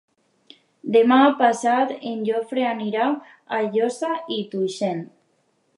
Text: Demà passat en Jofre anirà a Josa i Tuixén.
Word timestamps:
Demà 0.95 1.17
passat 1.41 1.93
en 2.13 2.25
Jofre 2.31 2.65
anirà 2.73 3.07
a 3.61 3.65
Josa 3.79 4.13
i 4.39 4.45
Tuixén. 4.55 5.07